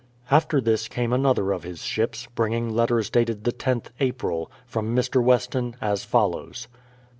After 0.31 0.59
this 0.59 0.87
came 0.87 1.13
another 1.13 1.51
of 1.51 1.61
his 1.61 1.83
ships, 1.83 2.27
bringing 2.33 2.71
letters 2.71 3.11
dated 3.11 3.43
the 3.43 3.53
loth 3.67 3.91
April, 3.99 4.51
from 4.65 4.95
Mr. 4.95 5.23
Weston, 5.23 5.75
as 5.79 6.03
follows. 6.03 6.67